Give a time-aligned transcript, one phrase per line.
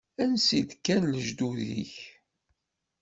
[0.23, 1.95] Ansi d-kkan lejdud-ik?